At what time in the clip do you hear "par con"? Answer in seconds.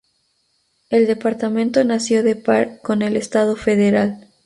2.35-3.03